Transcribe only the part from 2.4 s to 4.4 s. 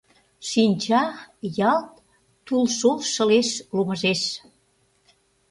тулшол шылеш ломыжеш.